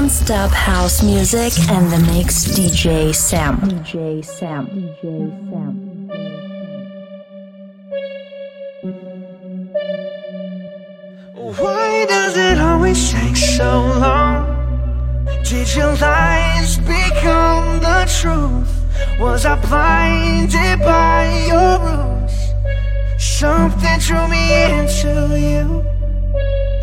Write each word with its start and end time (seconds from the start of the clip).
non-stop 0.00 0.50
house 0.50 1.02
music 1.02 1.52
and 1.68 1.92
the 1.92 1.98
mix 2.10 2.46
DJ 2.56 3.14
Sam. 3.14 3.60
DJ 3.60 4.24
Sam. 4.24 4.66
DJ 4.66 5.30
Sam. 5.50 5.72
Why 11.34 12.06
does 12.08 12.34
it 12.38 12.58
always 12.58 13.12
take 13.12 13.36
so 13.36 13.70
long? 14.04 14.46
Did 15.44 15.68
your 15.74 15.94
lies 15.96 16.78
become 16.78 17.80
the 17.80 18.00
truth? 18.20 18.72
Was 19.20 19.44
I 19.44 19.60
blinded 19.66 20.78
by 20.80 21.28
your 21.50 21.76
rules? 21.86 22.36
Something 23.18 23.98
drew 23.98 24.26
me 24.28 24.44
into 24.78 25.12
you, 25.46 25.84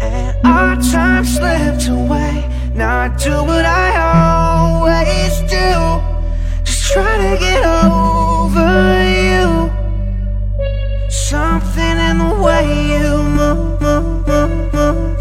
and 0.01 0.37
our 0.45 0.75
time 0.75 1.25
slipped 1.25 1.87
away. 1.87 2.56
Now 2.77 2.99
I 2.99 3.07
do 3.07 3.31
what 3.43 3.65
I 3.65 3.87
always 4.69 5.39
do, 5.49 6.61
just 6.63 6.91
try 6.93 7.17
to 7.17 7.39
get 7.39 7.65
over 7.65 9.01
you. 9.25 9.71
Something 11.09 11.97
in 11.97 12.19
the 12.19 12.39
way 12.39 12.65
you 12.93 13.23
move, 13.23 13.81
move, 13.81 14.27
move, 14.27 14.73
move. 14.73 15.16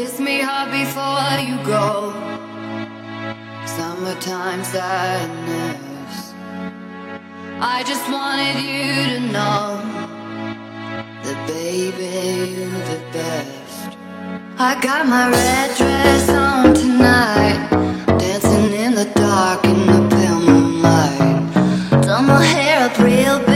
Kiss 0.00 0.18
me 0.18 0.40
hard 0.40 0.70
before 0.70 1.36
you 1.46 1.56
go. 1.62 2.10
Summertime 3.66 4.64
sadness. 4.64 6.32
I 7.60 7.84
just 7.86 8.06
wanted 8.08 8.56
you 8.64 8.94
to 9.12 9.20
know 9.30 9.76
that, 11.22 11.38
baby, 11.46 12.52
you're 12.54 12.84
the 12.92 13.00
best. 13.12 13.98
I 14.58 14.80
got 14.80 15.06
my 15.06 15.28
red 15.28 15.76
dress 15.76 16.30
on 16.30 16.72
tonight, 16.72 17.60
dancing 18.18 18.72
in 18.72 18.94
the 18.94 19.04
dark 19.14 19.62
in 19.66 19.80
the 19.86 20.16
pale 20.16 20.40
moonlight. 20.40 22.02
Done 22.06 22.24
my 22.24 22.42
hair 22.42 22.88
up 22.88 22.98
real 22.98 23.49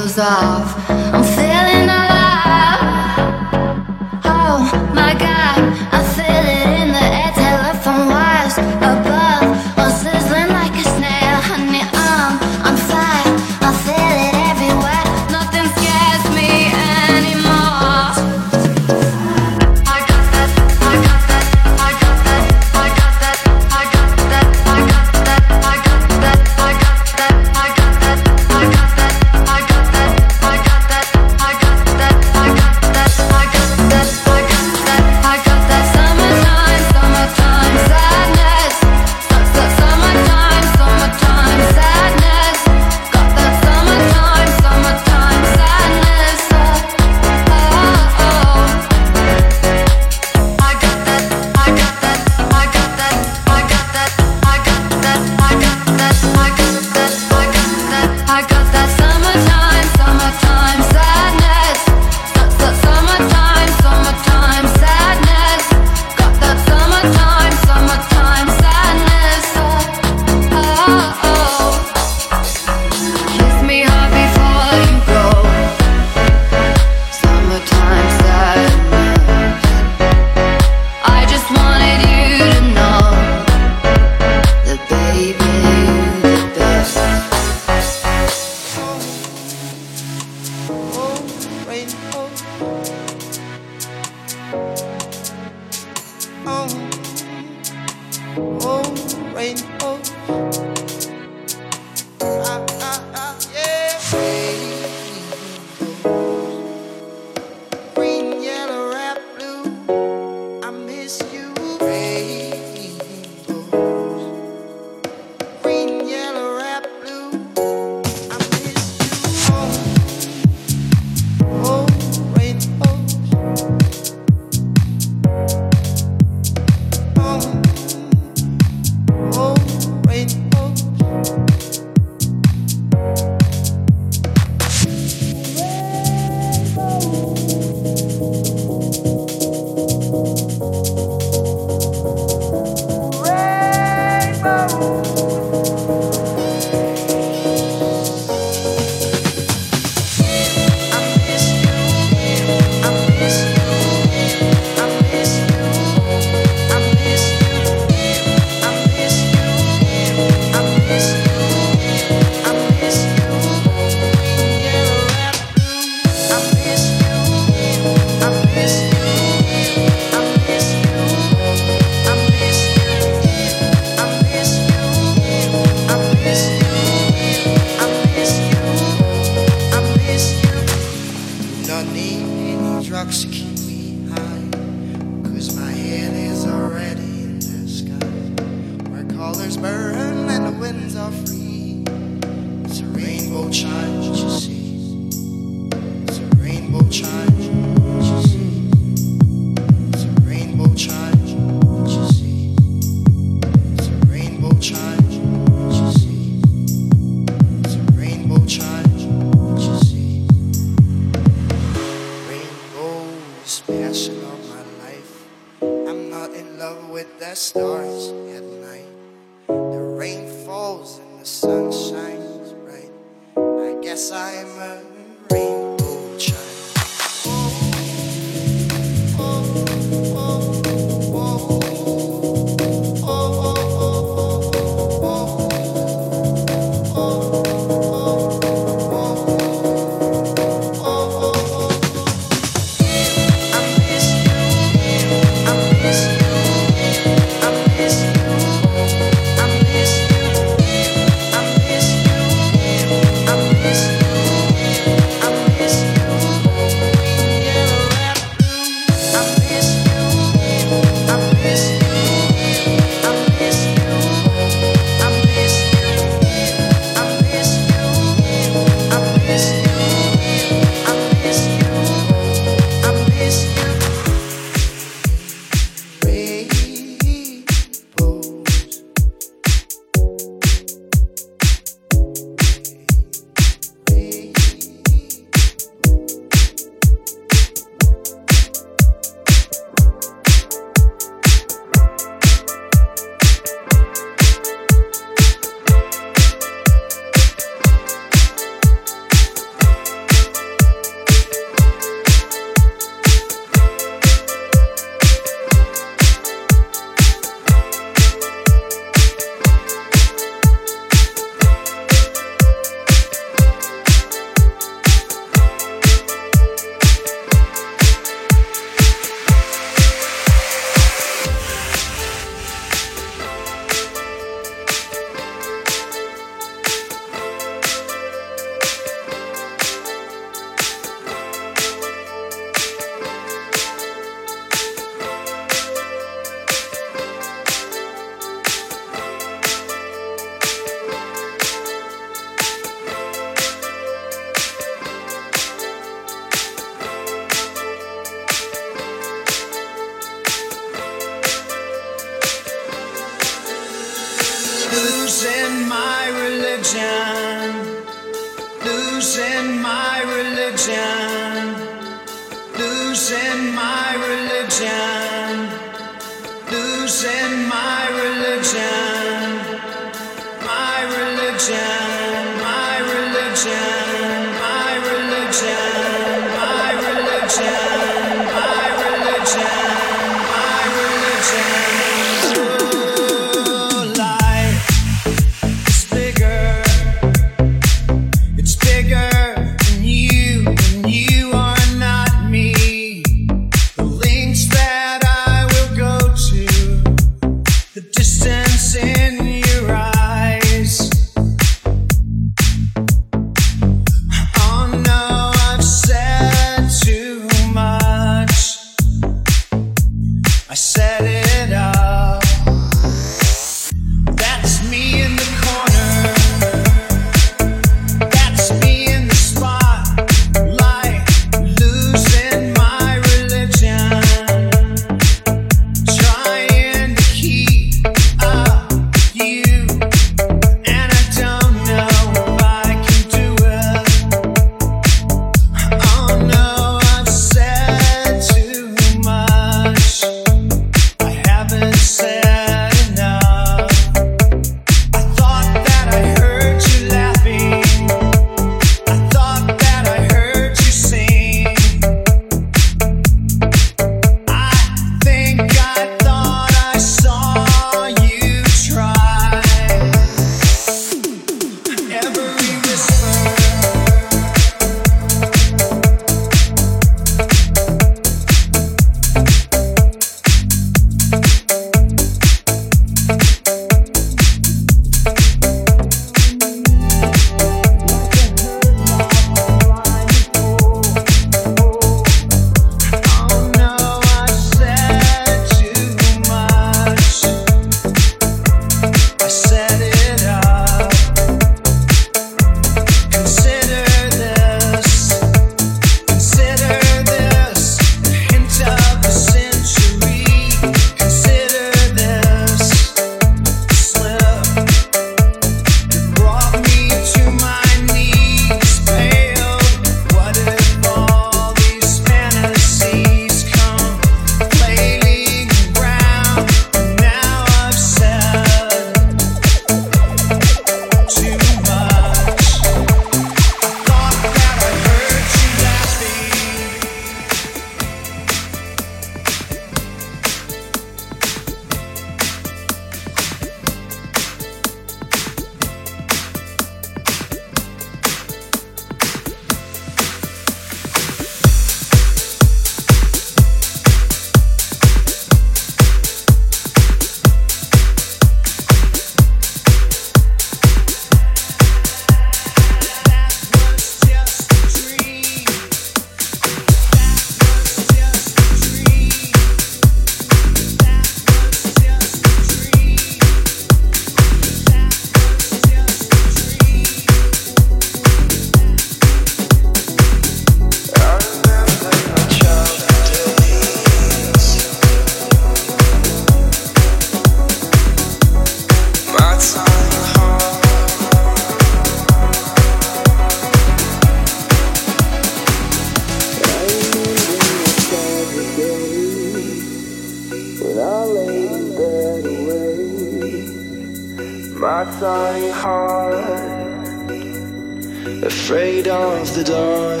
afraid 598.78 598.88
of 598.88 599.34
the 599.34 599.44
dark. 599.44 600.00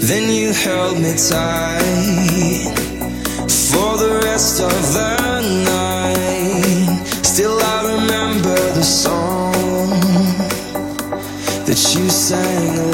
Then 0.00 0.32
you 0.32 0.52
held 0.52 0.98
me 0.98 1.14
tight 1.16 2.74
for 3.48 3.98
the 3.98 4.20
rest 4.24 4.60
of 4.60 4.92
the 4.94 5.40
night. 5.64 7.06
Still, 7.24 7.58
I 7.60 7.94
remember 7.94 8.56
the 8.72 8.82
song 8.82 9.90
that 11.66 11.94
you 11.94 12.08
sang 12.10 12.91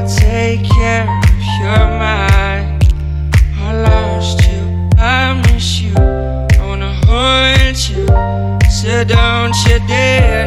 I 0.00 0.06
take 0.06 0.64
care 0.64 1.02
of 1.02 1.42
your 1.60 1.84
mind. 2.00 2.88
I 3.58 3.82
lost 3.82 4.50
you, 4.50 4.88
I 4.96 5.42
miss 5.52 5.82
you, 5.82 5.92
I 5.94 6.66
wanna 6.66 6.94
hold 7.04 7.76
you. 7.86 8.06
So 8.70 9.04
don't 9.04 9.54
you 9.66 9.78
dare 9.86 10.46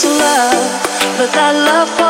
to 0.00 0.08
love, 0.08 0.80
but 1.18 1.30
that 1.34 1.52
love 1.52 2.09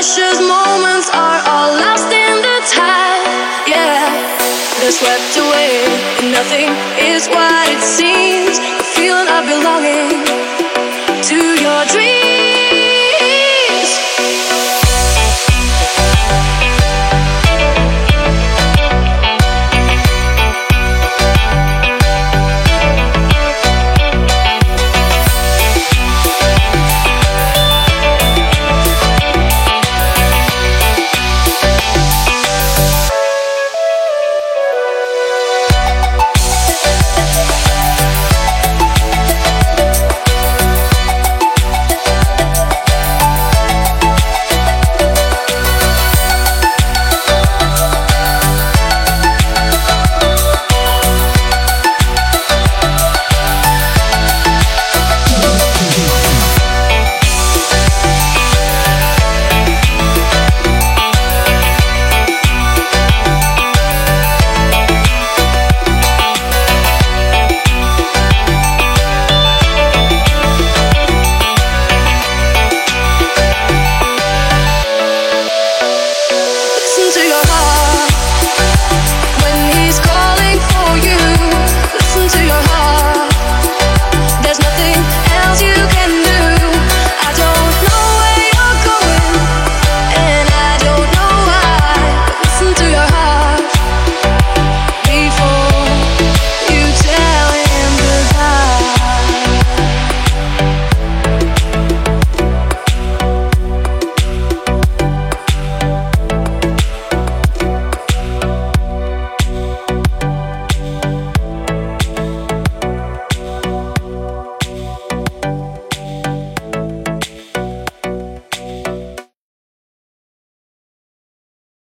precious 0.00 0.40
moments 0.40 1.10
are 1.12 1.40
all 1.46 1.76
lost 1.76 2.08
in 2.10 2.36
the 2.40 2.58
tide. 2.72 3.68
Yeah, 3.68 4.08
they're 4.80 4.92
swept 4.92 5.36
away, 5.36 5.84
and 6.22 6.32
nothing 6.32 6.70
is 6.96 7.28
what 7.28 7.68
it 7.68 7.82
seems. 7.82 8.58
The 8.78 8.84
feeling 8.96 9.28
of 9.28 9.44
belonging. 9.44 10.69